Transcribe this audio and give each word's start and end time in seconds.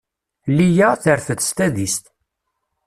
Liya 0.55 0.89
terfed 1.03 1.39
s 1.47 1.49
tadist. 1.57 2.03